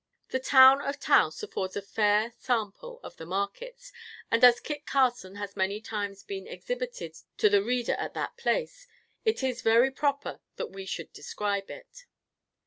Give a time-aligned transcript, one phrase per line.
[0.29, 3.93] The town of Taos affords a fair sample of the markets,
[4.31, 8.87] and as Kit Carson has many times been exhibited to the reader at that place,
[9.25, 12.07] it is very proper that we should describe it.